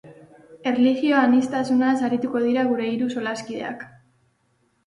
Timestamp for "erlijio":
0.71-1.19